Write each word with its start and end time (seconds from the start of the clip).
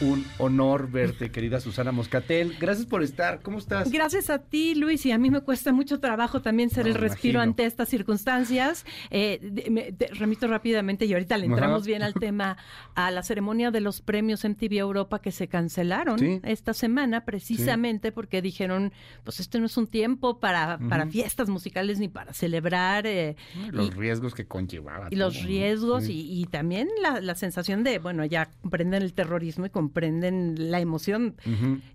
Un 0.00 0.24
honor 0.38 0.90
verte, 0.90 1.30
querida 1.30 1.60
Susana 1.60 1.92
Moscatel. 1.92 2.56
Gracias 2.58 2.84
por 2.84 3.02
estar. 3.04 3.40
¿Cómo 3.42 3.58
estás? 3.58 3.90
Gracias 3.92 4.28
a 4.28 4.40
ti, 4.40 4.74
Luis, 4.74 5.06
y 5.06 5.12
a 5.12 5.18
mí 5.18 5.30
me 5.30 5.40
cuesta 5.40 5.72
mucho 5.72 6.00
trabajo 6.00 6.42
también 6.42 6.68
ser 6.68 6.84
No, 6.86 6.90
el 6.92 6.94
respiro 6.96 7.34
imagino. 7.38 7.40
ante 7.52 7.64
estas 7.64 7.88
circunstancias. 7.90 8.84
Eh, 9.10 9.38
de- 9.40 9.70
me- 9.70 9.92
te 9.92 10.08
remito 10.08 10.48
rápidamente 10.48 11.04
y 11.06 11.12
ahorita 11.12 11.38
le 11.38 11.46
entramos 11.46 11.82
Ajá. 11.82 11.86
bien 11.86 12.02
al 12.02 12.12
tema 12.14 12.56
a 12.96 13.12
la 13.12 13.22
ceremonia 13.22 13.70
de 13.70 13.80
los 13.80 14.00
premios 14.00 14.44
MTV 14.44 14.78
Europa 14.78 15.20
que 15.22 15.30
se 15.30 15.46
cancelaron 15.46 16.18
Sí. 16.18 16.40
esta 16.42 16.74
semana 16.74 17.24
precisamente 17.24 18.10
porque 18.10 18.42
dijeron, 18.42 18.92
pues 19.22 19.38
este 19.38 19.60
no 19.60 19.66
es 19.66 19.76
un 19.76 19.86
tiempo 19.86 20.40
para, 20.40 20.78
para 20.88 21.06
fiestas 21.06 21.48
musicales 21.48 22.00
ni 22.00 22.08
para 22.08 22.32
celebrar. 22.34 23.06
eh, 23.06 23.36
Los 23.70 23.88
y- 23.88 23.90
riesgos 23.92 24.34
que 24.34 24.46
conllevaba. 24.46 25.06
y 25.10 25.14
los 25.16 25.34
todo, 25.34 25.42
¿no? 25.42 25.48
riesgos 25.48 26.04
Sí. 26.04 26.12
y, 26.12 26.42
y 26.42 26.46
también 26.46 26.88
la, 27.00 27.20
la 27.20 27.36
sensación 27.36 27.84
de, 27.84 28.00
bueno, 28.00 28.24
ya 28.24 28.50
comprenden 28.60 29.02
el 29.02 29.12
terrorismo 29.14 29.66
y 29.66 29.70
comprenden 29.84 30.70
la 30.70 30.80
emoción. 30.80 31.36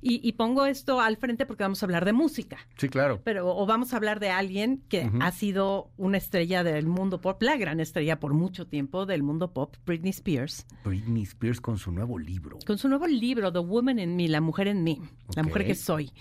Y, 0.01 0.27
y 0.27 0.33
pongo 0.33 0.65
esto 0.65 1.01
al 1.01 1.17
frente 1.17 1.45
porque 1.45 1.63
vamos 1.63 1.81
a 1.81 1.85
hablar 1.87 2.05
de 2.05 2.13
música. 2.13 2.57
Sí, 2.77 2.87
claro. 2.87 3.19
Pero 3.23 3.55
o 3.55 3.65
vamos 3.65 3.93
a 3.93 3.97
hablar 3.97 4.19
de 4.19 4.29
alguien 4.29 4.83
que 4.89 5.09
ha 5.21 5.31
sido 5.31 5.89
una 5.97 6.17
estrella 6.17 6.63
del 6.63 6.85
mundo 6.85 7.19
pop, 7.19 7.41
la 7.41 7.57
gran 7.57 7.79
estrella 7.79 8.19
por 8.19 8.33
mucho 8.33 8.67
tiempo 8.67 9.05
del 9.07 9.23
mundo 9.23 9.51
pop, 9.53 9.75
Britney 9.85 10.11
Spears, 10.11 10.67
Britney 10.83 11.23
Spears 11.23 11.59
con 11.59 11.77
su 11.77 11.91
nuevo 11.91 12.19
libro. 12.19 12.59
con 12.65 12.77
su 12.77 12.87
nuevo 12.87 13.07
libro, 13.07 13.51
The 13.51 13.59
Woman 13.59 13.97
in 13.99 14.15
Me, 14.15 14.27
La 14.27 14.41
Mujer 14.41 14.67
en 14.67 14.83
Mí, 14.83 15.01
La. 15.35 15.43
Mujer 15.43 15.65
que 15.65 15.75
Soy. 15.75 16.11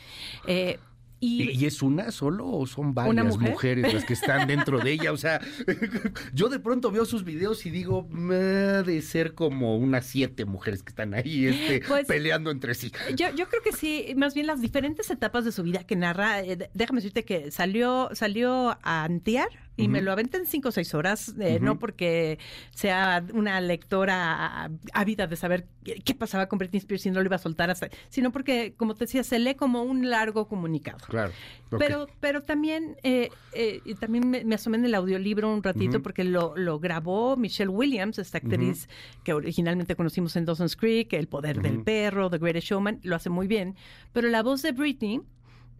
Eh, 0.46 0.78
y, 1.20 1.42
¿Y, 1.42 1.50
y 1.50 1.66
es 1.66 1.82
una 1.82 2.10
solo 2.12 2.46
o 2.46 2.66
son 2.66 2.95
varias 2.95 3.36
mujeres 3.38 3.92
las 3.92 4.04
que 4.04 4.12
están 4.12 4.46
dentro 4.48 4.78
de 4.78 4.92
ella? 4.92 5.12
O 5.12 5.16
sea, 5.16 5.40
yo 6.32 6.48
de 6.48 6.59
pronto 6.60 6.90
veo 6.90 7.04
sus 7.04 7.24
videos 7.24 7.66
y 7.66 7.70
digo, 7.70 8.06
"Me 8.10 8.34
ha 8.36 8.82
de 8.82 9.02
ser 9.02 9.34
como 9.34 9.76
unas 9.76 10.06
siete 10.06 10.45
mujeres 10.45 10.82
que 10.82 10.90
están 10.90 11.15
ahí 11.15 11.46
este, 11.46 11.82
Pues- 11.87 12.06
peleando 12.06 12.51
entre 12.51 12.74
sí. 12.74 12.93
Yo, 13.16 13.26
yo 13.34 13.48
creo 13.48 13.62
que 13.62 13.73
sí, 13.73 14.15
más 14.16 14.34
bien 14.34 14.46
las 14.46 14.60
diferentes 14.60 15.10
etapas 15.10 15.45
de 15.45 15.52
su 15.52 15.62
vida 15.62 15.84
que 15.84 15.96
narra. 15.96 16.40
eh, 16.43 16.70
déjame 16.74 16.98
decirte 16.98 17.24
que 17.24 17.50
salió, 17.50 18.10
salió 18.12 18.78
a 18.82 19.04
antear 19.04 19.48
y 19.79 19.88
me 19.88 20.02
lo 20.02 20.12
aventé 20.12 20.37
en 20.37 20.46
cinco 20.46 20.68
o 20.68 20.73
seis 20.73 20.93
horas, 20.93 21.34
eh, 21.40 21.59
no 21.60 21.79
porque 21.79 22.38
sea 22.71 23.24
una 23.32 23.60
lectora 23.60 24.71
ávida 24.93 25.26
de 25.26 25.37
saber 25.37 25.66
qué, 25.84 25.95
qué 26.04 26.15
pasaba 26.15 26.46
con 26.46 26.59
Britney 26.59 26.79
Spears 26.79 27.07
y 27.07 27.10
no 27.10 27.21
lo 27.21 27.26
iba 27.26 27.37
a 27.37 27.38
soltar 27.38 27.71
hasta, 27.71 27.88
sino 28.10 28.32
porque, 28.32 28.74
como 28.76 28.95
te 28.95 29.04
decía, 29.04 29.24
se 29.24 29.38
lee 29.38 29.54
como 29.54 29.82
un 29.82 30.10
largo 30.10 30.49
comunicado. 30.49 30.99
Claro. 31.09 31.32
Pero, 31.79 32.09
pero 32.21 32.43
también, 32.43 32.96
eh, 33.02 33.30
eh, 33.52 33.80
también 34.01 34.29
me, 34.29 34.45
me 34.45 34.54
asomé 34.54 34.79
en 34.79 34.87
el 34.87 34.95
audiolibro 34.95 35.52
un 35.52 35.62
ratito 35.62 36.02
porque 36.02 36.24
lo, 36.24 36.56
lo 36.56 36.79
grabó 36.79 37.37
Michelle 37.37 37.71
Williams, 37.71 38.18
esta 38.18 38.38
actriz 38.38 38.88
que 39.23 39.32
originalmente 39.32 39.95
conocimos 39.95 40.34
en 40.37 40.45
Dawson's 40.45 40.76
Creek, 40.76 41.12
El 41.12 41.29
Poder 41.29 41.62
del. 41.62 41.79
Perro, 41.82 42.29
The 42.29 42.38
Greatest 42.38 42.68
Showman, 42.68 43.01
lo 43.02 43.16
hace 43.16 43.30
muy 43.30 43.46
bien. 43.46 43.76
Pero 44.12 44.29
la 44.29 44.43
voz 44.43 44.62
de 44.62 44.73
Britney 44.73 45.21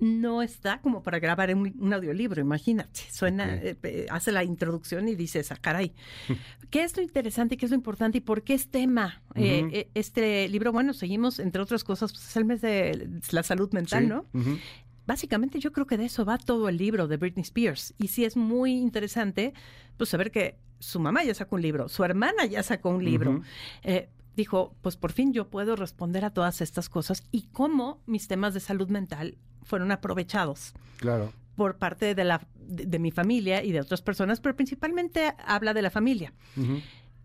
no 0.00 0.42
está 0.42 0.80
como 0.80 1.02
para 1.02 1.18
grabar 1.18 1.54
un, 1.54 1.74
un 1.78 1.92
audiolibro, 1.92 2.41
imagínate. 2.41 3.00
Suena, 3.10 3.56
eh, 3.62 4.06
hace 4.10 4.32
la 4.32 4.44
introducción 4.44 5.08
y 5.08 5.14
dices, 5.14 5.50
ah, 5.52 5.56
caray. 5.60 5.92
¿Qué 6.70 6.84
es 6.84 6.96
lo 6.96 7.02
interesante 7.02 7.54
y 7.54 7.58
qué 7.58 7.66
es 7.66 7.70
lo 7.70 7.77
importante 7.77 8.19
y 8.19 8.20
por 8.20 8.42
qué 8.42 8.54
es 8.54 8.69
tema? 8.69 9.22
Eh, 9.34 9.69
eh, 9.72 9.91
este 9.94 10.48
libro, 10.48 10.72
bueno, 10.72 10.92
seguimos, 10.94 11.38
entre 11.38 11.62
otras 11.62 11.84
cosas, 11.84 12.12
pues, 12.12 12.28
es 12.28 12.36
el 12.36 12.44
mes 12.44 12.60
de 12.60 13.20
la 13.30 13.42
salud 13.42 13.72
mental, 13.72 14.02
Sí, 14.02 14.08
¿no? 14.08 14.26
Básicamente 15.06 15.58
yo 15.58 15.72
creo 15.72 15.86
que 15.86 15.96
de 15.96 16.04
eso 16.04 16.26
va 16.26 16.36
todo 16.36 16.69
el 16.69 16.76
libro 16.76 17.08
de 17.08 17.16
Britney 17.16 17.42
Spears. 17.42 17.94
Y 17.96 18.08
sí 18.08 18.26
es 18.26 18.36
muy 18.36 18.72
interesante 18.72 19.54
pues 19.96 20.10
saber 20.10 20.30
que 20.30 20.58
su 20.80 21.00
mamá 21.00 21.24
ya 21.24 21.32
sacó 21.32 21.56
un 21.56 21.62
libro, 21.62 21.88
su 21.88 22.04
hermana 22.04 22.44
ya 22.44 22.62
sacó 22.62 22.91
un 22.91 23.02
libro. 23.02 23.42
Eh, 23.82 24.10
dijo, 24.36 24.76
pues 24.82 24.96
por 24.96 25.12
fin 25.12 25.32
yo 25.32 25.48
puedo 25.48 25.76
responder 25.76 26.26
a 26.26 26.30
todas 26.30 26.60
estas 26.60 26.91
cosas 26.91 27.24
y 27.32 27.48
cómo 27.52 28.02
mis 28.04 28.28
temas 28.28 28.53
de 28.53 28.60
salud 28.60 28.88
mental 28.88 29.38
fueron 29.68 29.92
aprovechados 29.92 30.72
Claro. 30.96 31.32
por 31.54 31.76
parte 31.76 32.14
de, 32.14 32.24
la, 32.24 32.40
de, 32.56 32.86
de 32.86 32.98
mi 32.98 33.10
familia 33.12 33.62
y 33.62 33.70
de 33.72 33.80
otras 33.80 34.02
personas, 34.02 34.40
pero 34.40 34.56
principalmente 34.56 35.32
habla 35.44 35.74
de 35.74 35.82
la 35.82 35.90
familia. 35.90 36.32
Ujú. 36.56 36.80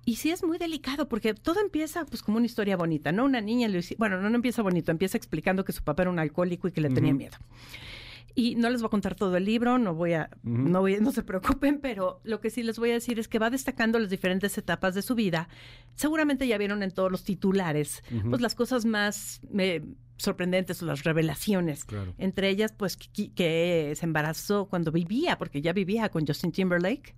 Y 0.06 0.18
sí 0.18 0.32
es 0.32 0.44
muy 0.44 0.58
delicado 0.58 1.08
porque 1.08 1.34
todo 1.34 1.62
empieza 1.62 2.04
pues 2.06 2.22
como 2.22 2.36
una 2.38 2.46
historia 2.46 2.76
bonita, 2.76 3.12
¿no? 3.14 3.24
Una 3.24 3.40
niña, 3.40 3.70
le 3.70 3.80
bueno, 3.98 4.20
no, 4.22 4.30
no 4.30 4.36
empieza 4.36 4.62
bonito, 4.62 4.92
empieza 4.92 5.18
explicando 5.18 5.64
que 5.64 5.72
su 5.72 5.82
papá 5.82 6.04
era 6.04 6.12
un 6.12 6.20
alcohólico 6.20 6.68
y 6.68 6.72
que 6.74 6.82
le 6.82 6.90
tenía 6.90 7.14
miedo. 7.14 7.38
Y 8.36 8.56
no 8.56 8.70
les 8.72 8.82
voy 8.82 8.88
a 8.88 8.90
contar 8.90 9.14
todo 9.16 9.38
el 9.38 9.46
libro, 9.46 9.78
no 9.78 9.94
voy 9.94 10.14
a, 10.14 10.30
no 10.42 10.82
voy, 10.82 10.98
no 11.00 11.12
se 11.12 11.22
preocupen, 11.22 11.80
pero 11.80 12.20
lo 12.24 12.40
que 12.42 12.50
sí 12.50 12.64
les 12.64 12.80
voy 12.80 12.90
a 12.90 12.94
decir 12.94 13.20
es 13.20 13.28
que 13.28 13.38
va 13.38 13.52
destacando 13.52 14.00
las 14.00 14.10
diferentes 14.10 14.58
etapas 14.58 14.96
de 14.96 15.04
su 15.04 15.14
vida. 15.14 15.48
Seguramente 15.96 16.48
ya 16.48 16.58
vieron 16.58 16.82
en 16.82 16.90
todos 16.92 17.12
los 17.12 17.24
titulares, 17.24 18.04
pues 18.30 18.42
las 18.42 18.56
cosas 18.56 18.86
más 18.86 19.40
eh, 19.58 19.84
sorprendentes 20.24 20.82
o 20.82 20.86
las 20.86 21.04
revelaciones. 21.04 21.86
Claro. 21.86 22.14
Entre 22.18 22.50
ellas, 22.50 22.74
pues 22.76 22.98
que, 22.98 23.32
que 23.34 23.94
se 23.96 24.06
embarazó 24.06 24.66
cuando 24.66 24.92
vivía, 24.92 25.38
porque 25.38 25.62
ya 25.62 25.74
vivía 25.74 26.10
con 26.10 26.26
Justin 26.26 26.52
Timberlake 26.52 27.16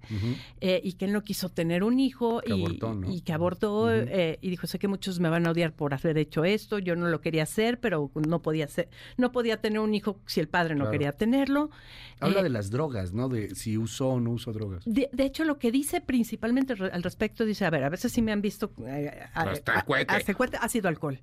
eh, 0.61 0.81
y 0.83 0.93
que 0.93 1.05
él 1.05 1.13
no 1.13 1.23
quiso 1.23 1.49
tener 1.49 1.83
un 1.83 1.99
hijo 1.99 2.41
Que 2.41 2.49
y, 2.53 2.53
abortó, 2.53 2.93
¿no? 2.93 3.11
y 3.11 3.21
que 3.21 3.33
abortó 3.33 3.91
eh, 3.93 4.37
y 4.41 4.49
dijo 4.49 4.67
sé 4.67 4.79
que 4.79 4.87
muchos 4.87 5.19
me 5.19 5.29
van 5.29 5.45
a 5.47 5.51
odiar 5.51 5.73
por 5.73 5.93
haber 5.93 6.17
hecho 6.17 6.43
esto 6.45 6.79
yo 6.79 6.95
no 6.95 7.07
lo 7.07 7.21
quería 7.21 7.43
hacer 7.43 7.79
pero 7.79 8.11
no 8.15 8.41
podía 8.41 8.65
hacer 8.65 8.89
no 9.17 9.31
podía 9.31 9.61
tener 9.61 9.79
un 9.79 9.93
hijo 9.93 10.19
si 10.25 10.39
el 10.39 10.47
padre 10.47 10.73
no 10.75 10.85
Claro. 10.85 10.91
quería 10.91 11.11
tenerlo 11.13 11.69
Habla 12.19 12.39
Eh, 12.39 12.43
de 12.43 12.49
las 12.49 12.71
drogas, 12.71 13.11
¿no? 13.13 13.27
De 13.27 13.53
si 13.55 13.77
usó 13.77 14.07
o 14.11 14.19
no 14.21 14.31
usó 14.31 14.53
drogas. 14.53 14.83
de, 14.85 15.09
de 15.11 15.23
hecho, 15.25 15.43
lo 15.43 15.59
que 15.59 15.69
dice 15.69 15.99
principalmente 15.99 16.73
al 16.91 17.03
respecto, 17.03 17.43
dice, 17.43 17.65
a 17.65 17.69
ver, 17.69 17.83
a 17.83 17.89
veces 17.89 18.13
sí 18.13 18.21
me 18.21 18.31
han 18.31 18.41
visto... 18.41 18.71
Hasta 19.33 19.79
el 19.79 19.83
cohete. 19.85 20.13
hasta 20.13 20.31
el 20.31 20.37
cohete 20.37 20.57
ha 20.61 20.69
sido 20.69 20.87
alcohol. 20.87 21.19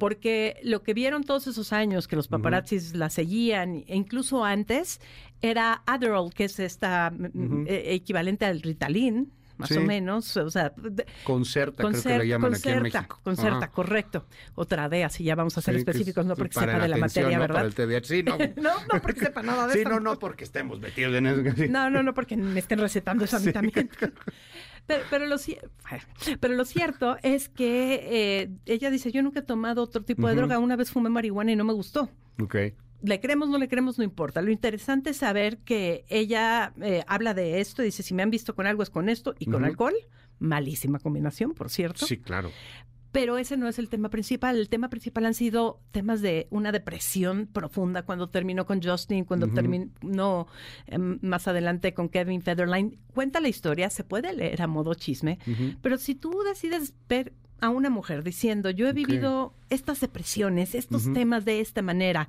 Porque 0.00 0.56
lo 0.64 0.82
que 0.82 0.94
vieron 0.94 1.21
todos 1.24 1.46
esos 1.46 1.72
años 1.72 2.08
que 2.08 2.16
los 2.16 2.28
paparazzis 2.28 2.94
la 2.94 3.10
seguían, 3.10 3.84
e 3.86 3.96
incluso 3.96 4.44
antes, 4.44 5.00
era 5.40 5.82
Adderall, 5.86 6.32
que 6.32 6.44
es 6.44 6.58
esta 6.60 7.10
mm, 7.10 7.24
Ujú. 7.44 7.64
eh, 7.66 7.94
equivalente 7.94 8.44
al 8.44 8.62
Ritalin, 8.62 9.32
más 9.58 9.68
Sí. 9.68 9.76
o 9.76 9.82
menos. 9.82 10.36
O 10.38 10.50
sea, 10.50 10.72
de- 10.76 11.06
Concerta, 11.24 11.84
creo 11.88 12.02
que 12.02 12.18
le 12.18 12.26
llaman 12.28 12.54
aquí 12.54 12.68
en 12.68 12.74
concerta, 12.78 12.98
México. 13.00 13.20
concerta, 13.22 13.56
Ajá. 13.58 13.68
correcto. 13.70 14.26
Otra 14.54 14.88
DEA, 14.88 15.08
si 15.08 15.24
ya 15.24 15.34
vamos 15.34 15.56
a 15.58 15.60
ser 15.60 15.74
Sí, 15.74 15.78
específicos, 15.80 16.24
no 16.26 16.34
porque 16.36 16.54
sepa 16.54 16.66
de 16.78 16.88
la 16.88 16.96
atención, 16.96 17.00
materia, 17.00 17.36
¿no? 17.36 17.40
¿verdad? 17.42 17.72
Para 17.74 17.96
el. 17.98 18.04
Sí, 18.04 18.22
no. 18.22 18.36
no, 18.56 18.70
no 18.92 19.00
porque 19.02 19.20
sepa 19.20 19.42
nada 19.42 19.66
de 19.66 19.72
Sí, 19.74 19.78
esto. 19.80 19.90
no, 19.90 20.00
no, 20.00 20.18
porque 20.18 20.44
estemos 20.44 20.80
metidos 20.80 21.14
en 21.14 21.26
eso. 21.26 21.42
sí. 21.56 21.68
No, 21.68 21.90
no, 21.90 22.02
no, 22.02 22.14
porque 22.14 22.36
me 22.36 22.58
estén 22.58 22.78
recetando 22.78 23.24
eso 23.24 23.36
a 23.36 23.40
mí 23.40 23.52
también. 23.52 23.90
Pero, 24.86 25.04
pero, 25.10 25.26
lo, 25.26 25.36
ci- 25.36 25.58
pero 26.40 26.54
lo 26.54 26.64
cierto 26.64 27.16
es 27.22 27.48
que 27.48 28.00
eh, 28.42 28.50
ella 28.66 28.90
dice, 28.90 29.12
yo 29.12 29.22
nunca 29.22 29.40
he 29.40 29.42
tomado 29.42 29.82
otro 29.82 30.02
tipo 30.02 30.26
de 30.28 30.34
droga, 30.34 30.58
una 30.58 30.76
vez 30.76 30.90
fumé 30.90 31.08
marihuana 31.10 31.52
y 31.52 31.56
no 31.56 31.64
me 31.64 31.72
gustó. 31.72 32.08
Ok. 32.42 32.56
Le 33.04 33.20
creemos, 33.20 33.48
no 33.48 33.58
le 33.58 33.68
creemos, 33.68 33.98
no 33.98 34.04
importa. 34.04 34.42
Lo 34.42 34.50
interesante 34.52 35.10
es 35.10 35.16
saber 35.16 35.58
que 35.58 36.04
ella 36.08 36.72
eh, 36.80 37.02
habla 37.08 37.34
de 37.34 37.60
esto, 37.60 37.82
dice, 37.82 38.02
si 38.04 38.14
me 38.14 38.22
han 38.22 38.30
visto 38.30 38.54
con 38.54 38.66
algo 38.66 38.82
es 38.84 38.90
con 38.90 39.08
esto 39.08 39.34
y 39.38 39.46
con 39.46 39.64
alcohol. 39.64 39.94
Malísima 40.38 40.98
combinación, 41.00 41.52
por 41.52 41.68
cierto. 41.70 42.06
Sí, 42.06 42.18
claro. 42.18 42.50
Pero 43.12 43.36
ese 43.36 43.58
no 43.58 43.68
es 43.68 43.78
el 43.78 43.88
tema 43.90 44.08
principal. 44.08 44.56
El 44.56 44.70
tema 44.70 44.88
principal 44.88 45.26
han 45.26 45.34
sido 45.34 45.80
temas 45.90 46.22
de 46.22 46.48
una 46.50 46.72
depresión 46.72 47.46
profunda 47.46 48.02
cuando 48.02 48.30
terminó 48.30 48.64
con 48.64 48.82
Justin, 48.82 49.24
cuando 49.24 49.46
Ujú. 49.46 49.54
terminó 49.54 50.46
em, 50.86 51.18
más 51.20 51.46
adelante 51.46 51.92
con 51.92 52.08
Kevin 52.08 52.40
Federline. 52.40 52.98
Cuenta 53.14 53.40
la 53.40 53.48
historia, 53.48 53.90
se 53.90 54.02
puede 54.02 54.32
leer 54.32 54.62
a 54.62 54.66
modo 54.66 54.94
chisme, 54.94 55.38
pero 55.82 55.98
si 55.98 56.14
tú 56.14 56.32
decides 56.42 56.94
ver 57.08 57.34
a 57.60 57.68
una 57.68 57.90
mujer 57.90 58.24
diciendo, 58.24 58.70
yo 58.70 58.88
he 58.88 58.92
vivido 58.92 59.54
estas 59.70 60.00
depresiones, 60.00 60.74
estos 60.74 61.12
temas 61.12 61.44
de 61.44 61.60
esta 61.60 61.80
manera, 61.82 62.28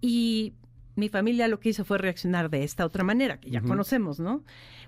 y 0.00 0.52
mi 0.96 1.08
familia 1.08 1.46
lo 1.48 1.60
que 1.60 1.68
hizo 1.68 1.84
fue 1.84 1.98
reaccionar 1.98 2.50
de 2.50 2.64
esta 2.64 2.84
otra 2.84 3.04
manera, 3.04 3.38
que 3.38 3.50
ya 3.50 3.60
conocemos, 3.60 4.18
¿no? 4.18 4.42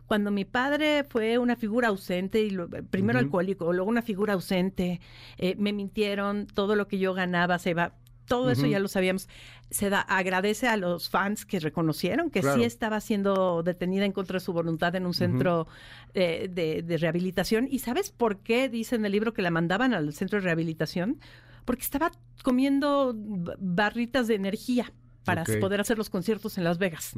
Cuando 0.07 0.31
mi 0.31 0.45
padre 0.45 1.05
fue 1.09 1.39
una 1.39 1.55
figura 1.55 1.89
ausente, 1.89 2.41
y 2.43 2.51
lo- 2.51 2.69
primero 2.69 3.19
Ujú. 3.19 3.27
alcohólico, 3.27 3.73
luego 3.73 3.91
una 3.91 4.03
figura 4.03 4.33
ausente, 4.33 5.01
eh, 5.37 5.55
me 5.59 5.73
mintieron, 5.73 6.47
todo 6.47 6.75
lo 6.77 6.89
que 6.89 6.99
yo 6.99 7.15
ganaba 7.15 7.59
se 7.59 7.71
iba... 7.71 7.95
Todo 8.27 8.51
eso 8.51 8.67
ya 8.67 8.79
lo 8.79 8.89
sabíamos. 8.89 9.27
Se 9.71 9.89
da, 9.89 10.03
agradece 10.03 10.69
a 10.69 10.77
los 10.77 11.09
fans 11.09 11.47
que 11.47 11.61
reconocieron 11.61 12.29
que 12.31 12.41
Claro. 12.41 12.59
sí 12.59 12.65
estaba 12.65 13.01
siendo 13.01 13.63
detenida 13.63 14.05
en 14.05 14.13
contra 14.13 14.35
de 14.35 14.41
su 14.41 14.53
voluntad 14.53 14.95
en 14.97 15.07
un 15.07 15.15
centro 15.15 15.67
eh, 16.13 16.47
de, 16.53 16.83
de 16.83 16.97
rehabilitación. 16.99 17.69
¿Y 17.71 17.79
sabes 17.79 18.11
por 18.11 18.41
qué 18.41 18.69
dice 18.69 18.97
en 18.97 19.07
el 19.07 19.13
libro 19.13 19.33
que 19.33 19.41
la 19.41 19.51
mandaban 19.51 19.95
al 19.95 20.13
centro 20.13 20.41
de 20.41 20.45
rehabilitación? 20.45 21.19
Porque 21.65 21.81
estaba 21.85 22.13
comiendo 22.43 23.15
barritas 23.59 24.27
de 24.27 24.35
energía 24.35 24.93
para 25.29 25.45
poder 25.61 25.81
hacer 25.81 25.97
los 25.99 26.11
conciertos 26.11 26.59
en 26.59 26.65
Las 26.65 26.79
Vegas. 26.79 27.13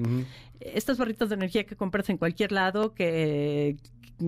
Estas 0.60 0.98
barritas 0.98 1.28
de 1.28 1.34
energía 1.36 1.64
que 1.64 1.76
compras 1.76 2.08
en 2.10 2.16
cualquier 2.18 2.52
lado, 2.52 2.94
que, 2.94 3.76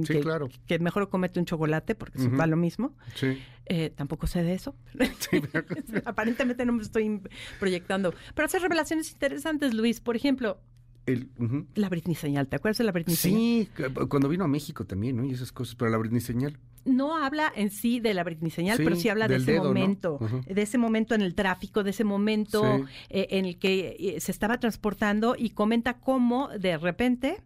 Sí, 0.04 0.20
claro. 0.20 0.48
que 0.66 0.78
mejor 0.78 1.10
comete 1.10 1.38
un 1.38 1.44
chocolate 1.44 1.94
porque 1.94 2.16
eso 2.18 2.28
Ujú. 2.28 2.36
da 2.38 2.46
lo 2.46 2.56
mismo. 2.56 2.96
Sí. 3.14 3.38
Eh, 3.66 3.90
tampoco 3.94 4.26
sé 4.26 4.42
de 4.42 4.54
eso. 4.54 4.74
Aparentemente 6.04 6.64
no 6.64 6.72
me 6.72 6.82
estoy 6.82 7.20
proyectando. 7.58 8.14
Pero 8.34 8.46
hacer 8.46 8.62
revelaciones 8.62 9.12
interesantes, 9.12 9.74
Luis. 9.74 10.00
Por 10.00 10.16
ejemplo, 10.16 10.60
El. 11.06 11.28
La 11.74 11.88
Britney 11.88 12.14
señal, 12.14 12.48
¿te 12.48 12.56
acuerdas 12.56 12.78
de 12.78 12.84
la 12.84 12.92
Britney 12.92 13.16
señal? 13.16 13.38
Sí, 13.40 13.68
cuando 14.08 14.28
vino 14.28 14.44
a 14.44 14.48
México 14.48 14.84
también, 14.84 15.16
¿no? 15.16 15.24
Y 15.24 15.32
esas 15.32 15.52
cosas, 15.52 15.74
pero 15.74 15.90
la 15.90 15.98
Britney 15.98 16.20
señal. 16.20 16.58
No 16.84 17.16
habla 17.16 17.52
en 17.54 17.70
sí 17.70 18.00
de 18.00 18.12
la 18.14 18.24
Britney 18.24 18.50
señal, 18.50 18.76
Sí, 18.76 18.84
pero 18.84 18.96
sí 18.96 19.08
habla 19.08 19.28
de 19.28 19.36
ese 19.36 19.52
dedo, 19.52 19.64
¿no? 19.64 19.68
momento, 19.68 20.18
de 20.46 20.62
ese 20.62 20.78
momento 20.78 21.14
en 21.14 21.22
el 21.22 21.34
tráfico, 21.34 21.82
de 21.84 21.90
ese 21.90 22.04
momento 22.04 22.78
Sí. 22.78 22.84
eh, 23.10 23.26
en 23.30 23.44
el 23.46 23.58
que 23.58 23.96
eh, 23.98 24.20
se 24.20 24.32
estaba 24.32 24.58
transportando 24.58 25.34
y 25.38 25.50
comenta 25.50 25.94
cómo 26.00 26.48
de 26.48 26.76
repente 26.78 27.42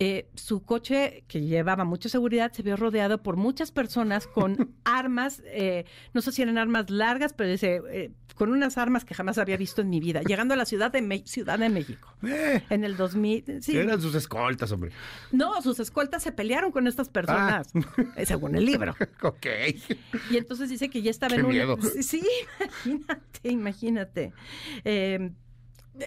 eh, 0.00 0.28
su 0.34 0.64
coche, 0.64 1.22
que 1.28 1.40
llevaba 1.42 1.84
mucha 1.84 2.08
seguridad, 2.08 2.50
se 2.52 2.62
vio 2.64 2.76
rodeado 2.76 3.22
por 3.22 3.36
muchas 3.36 3.70
personas 3.70 4.26
con 4.26 4.74
armas, 4.84 5.40
eh, 5.46 5.84
no 6.12 6.20
sé 6.20 6.32
si 6.32 6.42
eran 6.42 6.58
armas 6.58 6.90
largas, 6.90 7.32
pero 7.32 7.48
dice, 7.50 7.80
eh, 7.92 8.10
con 8.34 8.50
unas 8.50 8.78
armas 8.78 9.04
que 9.04 9.14
jamás 9.14 9.38
había 9.38 9.56
visto 9.56 9.80
en 9.82 9.90
mi 9.90 10.00
vida, 10.00 10.22
llegando 10.22 10.54
a 10.54 10.56
la 10.56 10.64
Ciudad 10.64 10.90
de, 10.90 11.02
Me- 11.02 11.24
Ciudad 11.26 11.58
de 11.58 11.68
México. 11.68 12.14
Eh, 12.24 12.62
En 12.70 12.84
el 12.84 12.96
2000, 12.96 13.62
sí, 13.62 13.76
Eran 13.76 14.00
sus 14.00 14.14
escoltas, 14.14 14.72
hombre. 14.72 14.90
no, 15.32 15.60
sus 15.62 15.78
escoltas 15.80 16.22
se 16.22 16.32
pelearon 16.32 16.72
con 16.72 16.86
estas 16.86 17.08
personas, 17.08 17.70
eh, 18.16 18.26
según 18.26 18.54
el 18.56 18.64
libro. 18.66 18.94
ok. 19.22 19.46
Y 20.30 20.36
entonces 20.36 20.68
dice 20.68 20.88
que 20.90 21.02
ya 21.02 21.10
estaba 21.10 21.34
Qué 21.34 21.40
en 21.40 21.46
un... 21.46 21.52
miedo. 21.52 21.78
Sí, 22.00 22.22
imagínate, 22.84 23.48
imagínate. 23.48 24.32
Eh, 24.84 25.30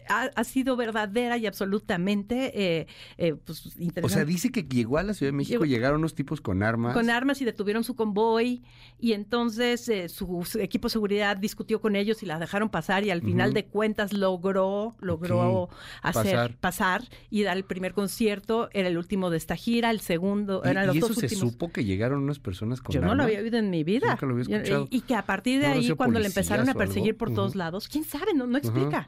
ha, 0.10 0.30
ha 0.36 0.44
sido 0.44 0.76
verdadera 0.76 1.38
y 1.38 1.46
absolutamente 1.48 2.80
eh, 2.82 2.88
eh, 3.18 3.36
pues, 3.36 3.66
O 3.66 3.70
sea, 3.70 3.84
interesante. 3.84 4.26
dice 4.26 4.52
que 4.52 4.64
llegó 4.64 4.98
a 4.98 5.04
la 5.04 5.14
Ciudad 5.14 5.32
de 5.32 5.38
México, 5.38 5.64
Llegó- 5.64 5.66
llegaron 5.66 6.00
unos 6.00 6.16
tipos 6.16 6.42
con 6.42 6.64
armas. 6.64 6.94
con 6.94 7.10
armas 7.10 7.42
y 7.42 7.46
detuvieron 7.46 7.84
su 7.84 7.96
convoy 7.96 8.64
y 9.00 9.14
entonces 9.14 9.88
eh, 9.90 10.10
su, 10.10 10.44
su 10.46 10.60
equipo 10.60 10.88
de 10.88 10.92
seguridad 10.94 11.38
discutió 11.38 11.80
con 11.82 11.96
ellos 11.96 12.24
y 12.24 12.26
la 12.26 12.40
dejaron 12.40 12.70
pasar 12.70 13.04
y 13.06 13.12
al 13.12 13.22
final 13.22 13.54
de 13.54 13.66
cuentas 13.66 14.14
logró 14.14 14.96
logró 15.00 15.70
hacer 16.02 16.24
Pasar. 16.36 16.56
pasar. 16.58 17.04
y 17.30 17.44
dar 17.44 17.58
el 17.58 17.64
primer 17.66 17.94
concierto 17.94 18.70
era 18.74 18.88
el 18.88 18.98
último 18.98 19.30
de 19.30 19.38
esta 19.38 19.56
gira 19.56 19.92
el 19.92 20.00
segundo 20.00 20.62
¿Y, 20.66 20.70
eran 20.70 20.84
y 20.84 20.88
los 20.88 20.96
eso 20.98 21.08
dos 21.10 21.18
se 21.18 21.30
supo 21.30 21.72
que 21.72 21.84
llegaron 21.86 22.24
unas 22.24 22.40
personas 22.40 22.82
con 22.82 22.94
Yo 22.94 23.02
no 23.02 23.08
armas? 23.12 23.18
lo 23.18 23.24
había 23.24 23.40
oído 23.40 23.58
en 23.58 23.70
mi 23.70 23.84
vida. 23.84 24.10
Nunca 24.12 24.26
lo 24.26 24.34
había 24.34 24.58
escuchado. 24.58 24.88
Y, 24.90 24.98
y 24.98 25.02
que 25.02 25.16
a 25.16 25.26
partir 25.26 25.60
de 25.60 25.68
¿No 25.68 25.74
habrá 25.74 25.82
ahí, 25.88 25.92
cuando 25.96 26.20
le 26.20 26.28
empezaron 26.28 26.68
a 26.70 26.74
perseguir 26.74 27.16
por 27.18 27.34
todos 27.34 27.56
lados, 27.56 27.88
quién 27.88 28.04
sabe, 28.04 28.34
no, 28.36 28.48
no 28.48 28.58
explica. 28.58 29.08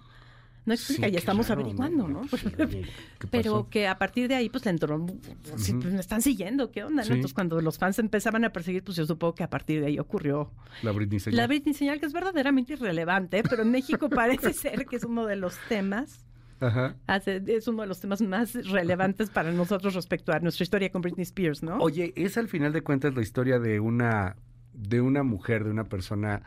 No 0.66 0.74
explica, 0.74 1.08
Sí, 1.08 1.12
ya 1.12 1.12
qué 1.12 1.18
estamos 1.18 1.50
averiguando, 1.50 2.08
¿no? 2.08 2.22
¿qué 3.20 3.28
Pero 3.32 3.68
que 3.70 3.88
a 3.88 3.98
partir 3.98 4.28
de 4.28 4.36
ahí, 4.36 4.50
pues 4.50 4.66
le 4.66 4.72
entró. 4.72 4.98
Ujú. 4.98 5.20
pues, 5.44 5.74
me 5.74 6.00
están 6.00 6.22
siguiendo, 6.22 6.72
¿qué 6.72 6.84
onda? 6.84 7.04
no? 7.04 7.14
Entonces, 7.14 7.34
cuando 7.34 7.60
los 7.62 7.78
fans 7.78 7.98
empezaban 8.00 8.44
a 8.46 8.52
perseguir, 8.52 8.84
pues 8.84 8.98
yo 8.98 9.06
supongo 9.06 9.36
que 9.36 9.44
a 9.44 9.50
partir 9.50 9.80
de 9.82 9.88
ahí 9.88 10.00
ocurrió 10.00 10.52
La 10.84 10.92
Britney 10.92 11.20
señal. 11.20 11.38
la 11.38 11.48
Britney 11.48 11.74
señal, 11.74 12.00
que 12.00 12.06
es 12.06 12.14
verdaderamente 12.14 12.74
irrelevante, 12.74 13.42
pero 13.44 13.64
en 13.64 13.72
México 13.72 14.10
parece 14.10 14.54
ser 14.54 14.86
que 14.86 14.98
es 14.98 15.04
uno 15.04 15.26
de 15.26 15.36
los 15.38 15.56
temas. 15.70 16.26
Ajá. 16.62 16.96
hace- 17.08 17.42
Es 17.48 17.70
uno 17.70 17.84
de 17.84 17.88
los 17.88 18.02
temas 18.02 18.22
más 18.22 18.54
relevantes 18.70 19.30
para 19.30 19.52
nosotros 19.54 19.96
respecto 19.96 20.34
a 20.34 20.40
nuestra 20.40 20.64
historia 20.64 20.92
con 20.92 21.02
Britney 21.02 21.24
Spears, 21.24 21.64
¿no? 21.64 21.78
Oye, 21.78 22.12
es 22.18 22.38
al 22.38 22.50
final 22.50 22.74
de 22.74 22.82
cuentas 22.82 23.16
la 23.16 23.22
historia 23.22 23.60
de 23.60 23.80
una, 23.80 24.36
de 24.74 25.00
una 25.00 25.24
mujer, 25.24 25.64
de 25.64 25.70
una 25.72 25.86
persona 25.86 26.42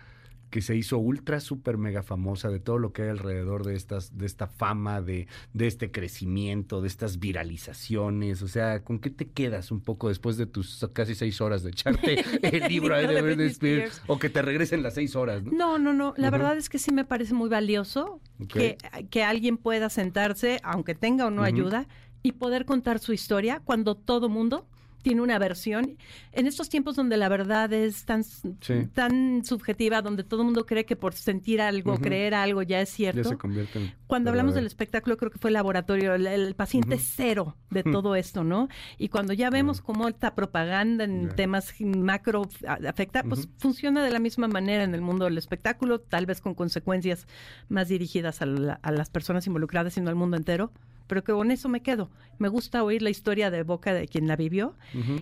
que 0.53 0.61
se 0.61 0.77
hizo 0.77 0.99
ultra, 0.99 1.41
súper 1.41 1.79
mega 1.79 2.03
famosa, 2.03 2.51
de 2.51 2.61
todo 2.61 2.77
lo 2.77 2.93
que 2.93 3.05
hay 3.05 3.09
alrededor 3.09 3.65
de 3.65 3.75
estas, 3.75 4.19
de 4.19 4.27
esta 4.27 4.47
fama, 4.47 5.01
de, 5.01 5.27
de 5.55 5.67
este 5.67 5.91
crecimiento, 5.91 6.83
de 6.83 6.89
estas 6.89 7.19
viralizaciones. 7.19 8.43
O 8.43 8.49
sea, 8.49 8.85
¿con 8.85 8.99
qué 8.99 9.09
te 9.09 9.31
quedas 9.31 9.71
un 9.71 9.81
poco 9.81 10.11
después 10.11 10.37
de 10.37 10.45
tus 10.45 10.87
casi 10.93 11.15
seis 11.15 11.41
horas 11.41 11.63
de 11.63 11.71
echarte 11.71 12.23
el 12.43 12.69
libro 12.69 12.95
ahí 12.95 13.07
de 13.07 13.23
Britney 13.23 13.47
Spears? 13.47 14.03
O 14.07 14.19
que 14.19 14.29
te 14.29 14.43
regresen 14.43 14.83
las 14.83 14.93
seis 14.93 15.17
horas, 15.17 15.43
¿no? 15.43 15.53
No, 15.53 15.79
no, 15.79 15.95
no. 15.95 16.13
La 16.19 16.29
verdad 16.29 16.59
es 16.59 16.69
que 16.69 16.79
sí 16.79 16.93
me 16.93 17.07
parece 17.07 17.33
muy 17.33 17.49
valioso 17.49 18.21
que, 18.47 18.77
que 19.09 19.25
alguien 19.25 19.57
pueda 19.57 19.89
sentarse, 19.89 20.61
aunque 20.63 20.95
tenga 20.95 21.25
o 21.25 21.31
no 21.31 21.45
ayuda, 21.45 21.89
y 22.23 22.33
poder 22.33 22.67
contar 22.67 22.99
su 22.99 23.15
historia 23.15 23.63
cuando 23.65 23.95
todo 23.95 24.29
mundo 24.29 24.67
tiene 25.03 25.21
una 25.21 25.39
versión. 25.39 25.97
En 26.33 26.47
estos 26.47 26.69
tiempos 26.69 26.97
donde 26.97 27.17
la 27.17 27.29
verdad 27.29 27.73
es 27.73 28.05
tan, 28.05 28.25
Sí. 28.25 28.89
tan 28.95 29.45
subjetiva, 29.45 30.01
donde 30.01 30.25
todo 30.25 30.41
el 30.43 30.47
mundo 30.47 30.65
cree 30.65 30.85
que 30.87 30.97
por 30.97 31.13
sentir 31.15 31.61
algo, 31.61 31.99
creer 31.99 32.35
algo 32.35 32.63
ya 32.63 32.81
es 32.81 32.91
Ya 32.91 32.95
cierto. 32.97 33.29
se 33.29 33.37
convierte 33.37 33.79
en 33.79 33.95
Cuando 34.07 34.31
hablamos 34.31 34.55
del 34.55 34.67
espectáculo, 34.67 35.17
creo 35.17 35.31
que 35.31 35.39
fue 35.39 35.51
el 35.51 35.55
laboratorio, 35.55 36.15
el, 36.15 36.27
el 36.27 36.55
paciente 36.55 36.99
cero 36.99 37.57
de 37.71 37.83
todo 37.83 38.15
esto, 38.15 38.45
¿no? 38.45 38.69
Y 38.99 39.09
cuando 39.09 39.33
ya 39.33 39.51
vemos 39.51 39.81
cómo 39.81 40.07
esta 40.09 40.35
propaganda 40.35 41.05
en 41.05 41.29
Ya. 41.31 41.35
temas 41.37 41.75
macro 41.81 42.43
afecta, 42.87 43.23
pues 43.25 43.49
funciona 43.59 44.05
de 44.05 44.11
la 44.11 44.19
misma 44.19 44.49
manera 44.49 44.85
en 44.85 44.95
el 44.95 45.01
mundo 45.01 45.25
del 45.25 45.39
espectáculo, 45.39 45.99
tal 46.01 46.27
vez 46.27 46.41
con 46.41 46.55
consecuencias 46.55 47.27
más 47.69 47.89
dirigidas 47.89 48.41
a, 48.43 48.47
la- 48.47 48.79
a 48.83 48.93
las 48.93 49.11
personas 49.11 49.47
involucradas, 49.47 49.95
sino 49.95 50.09
al 50.11 50.15
mundo 50.17 50.37
entero. 50.37 50.71
Pero 51.07 51.25
que 51.25 51.33
con 51.33 51.51
eso 51.51 51.69
me 51.69 51.83
quedo. 51.83 52.11
Me 52.39 52.49
gusta 52.49 52.83
oír 52.83 53.03
la 53.03 53.11
historia 53.11 53.51
de 53.51 53.63
boca 53.63 53.93
de 53.95 54.09
quien 54.09 54.27
la 54.27 54.37
vivió. 54.37 54.77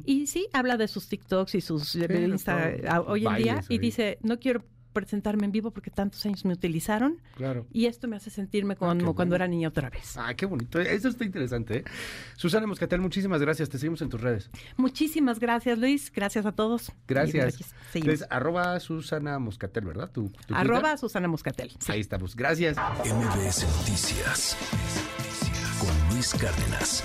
Y 0.04 0.26
sí, 0.26 0.46
habla 0.52 0.76
de 0.76 0.88
sus 0.88 1.08
TikToks 1.08 1.54
y 1.54 1.60
sus 1.60 1.88
Sí, 1.90 2.00
Insta 2.04 2.72
todo. 2.76 2.90
a- 2.90 3.00
hoy 3.00 3.26
en 3.26 3.34
día. 3.36 3.64
Y 3.68 3.78
dice, 3.78 4.18
no 4.22 4.38
quiero 4.38 4.64
presentarme 4.92 5.44
en 5.44 5.52
vivo 5.52 5.70
porque 5.70 5.88
tantos 5.92 6.26
años 6.26 6.44
me 6.44 6.52
utilizaron. 6.52 7.22
Claro. 7.36 7.64
Y 7.72 7.86
esto 7.86 8.08
me 8.08 8.16
hace 8.16 8.28
sentirme 8.28 8.74
como 8.74 8.90
Ah, 8.90 8.98
qué 8.98 9.04
cuando 9.14 9.36
era 9.36 9.46
niña 9.46 9.68
otra 9.68 9.88
vez. 9.88 10.16
Ah, 10.16 10.34
qué 10.34 10.46
bonito. 10.46 10.80
Eso 10.80 11.06
está 11.08 11.24
interesante. 11.24 11.78
¿eh? 11.78 11.84
Susana 12.36 12.66
Moscatel, 12.66 13.00
muchísimas 13.00 13.40
gracias. 13.40 13.68
Te 13.68 13.78
seguimos 13.78 14.02
en 14.02 14.08
tus 14.08 14.20
redes. 14.20 14.50
Muchísimas 14.76 15.38
gracias, 15.38 15.78
Luis. 15.78 16.10
Gracias 16.12 16.44
a 16.44 16.50
todos. 16.52 16.90
Gracias. 17.06 17.54
aquí 17.54 17.64
seguimos. 17.92 18.14
Es 18.22 18.26
arroba 18.30 18.80
Susana 18.80 19.38
Moscatel, 19.38 19.84
¿verdad? 19.84 20.10
¿Tu, 20.10 20.24
tu 20.24 20.30
Twitter? 20.32 20.56
Arroba 20.56 20.96
Susana 20.96 21.28
Moscatel. 21.28 21.70
Sí. 21.78 21.92
Ahí 21.92 22.00
estamos. 22.00 22.34
Gracias. 22.34 22.76
MBS 22.76 23.64
Noticias 23.78 24.56
Cárdenas. 26.28 27.02